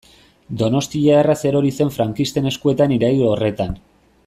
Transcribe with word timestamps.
Donostia 0.61 1.19
erraz 1.23 1.35
erori 1.51 1.73
zen 1.77 1.93
frankisten 1.99 2.51
eskuetan 2.53 2.97
irail 2.99 3.23
horretan. 3.29 3.79